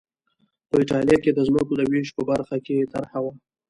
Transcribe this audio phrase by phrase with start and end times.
[0.69, 3.31] په اېټالیا کې د ځمکو د وېش په برخه کې طرحه وه